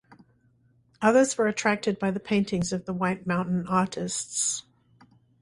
[1.03, 4.63] Others were attracted by the paintings of the White Mountain artists.